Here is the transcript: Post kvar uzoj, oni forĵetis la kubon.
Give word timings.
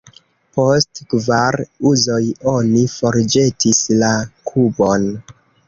Post 0.53 1.01
kvar 1.13 1.57
uzoj, 1.91 2.17
oni 2.53 2.83
forĵetis 2.95 3.85
la 4.03 4.13
kubon. 4.51 5.09